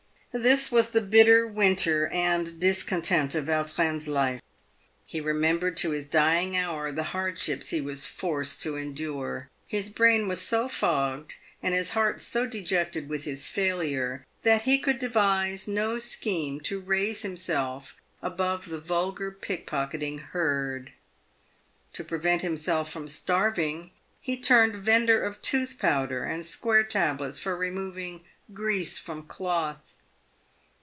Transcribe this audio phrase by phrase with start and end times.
[0.33, 4.39] This was the bitter winter and discontent of Vau trin's life.
[5.05, 9.49] He remembered to his dying hour the hardships he was forced to endure.
[9.67, 14.79] His brain was so fogged, and his heart so dejected with his failure, that he
[14.79, 20.93] could devise no scheme to raise himself above the vulgar pickpocketing herd.
[21.91, 23.91] To prevent himself from starving,
[24.21, 28.23] he turned vendor of tooth powder and square tablets for removing
[28.53, 29.91] grease from cloth.